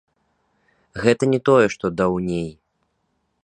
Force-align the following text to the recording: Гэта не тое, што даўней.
Гэта 1.03 1.23
не 1.33 1.39
тое, 1.49 1.65
што 1.75 1.85
даўней. 2.01 2.49